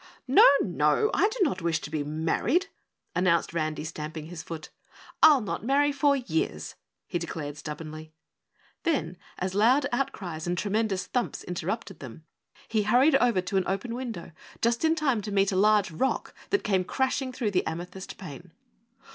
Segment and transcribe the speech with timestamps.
[0.27, 0.43] "No!
[0.61, 1.11] No!
[1.13, 2.69] I do not wish to be married,"
[3.15, 4.71] announced Randy, stamping his foot.
[5.21, 6.73] "I'll not marry for years,"
[7.07, 8.11] he declared stubbornly.
[8.81, 12.23] Then, as loud outcries and tremendous thumps interrupted them,
[12.67, 16.33] he hurried over to an open window just in time to meet a large rock
[16.49, 18.53] that came crashing through the amethyst pane.